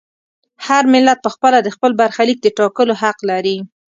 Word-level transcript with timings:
هر 0.65 0.83
ملت 0.93 1.17
په 1.23 1.29
خپله 1.35 1.57
د 1.61 1.69
خپل 1.75 1.91
برخلیک 2.01 2.37
د 2.41 2.47
ټاکلو 2.57 2.93
حق 3.01 3.17
لري. 3.29 3.57